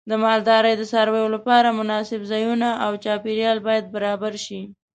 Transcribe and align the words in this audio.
د 0.09 0.11
مالدارۍ 0.23 0.73
د 0.77 0.83
څارویو 0.91 1.33
لپاره 1.35 1.69
مناسب 1.79 2.21
ځایونه 2.31 2.69
او 2.85 2.91
چاپیریال 3.03 3.57
باید 3.67 3.85
برابر 3.95 4.33
شي. 4.45 4.61